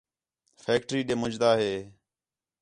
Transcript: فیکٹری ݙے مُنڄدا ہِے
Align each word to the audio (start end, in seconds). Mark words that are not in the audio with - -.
فیکٹری 0.63 1.01
ݙے 1.07 1.15
مُنڄدا 1.21 1.51
ہِے 1.61 1.73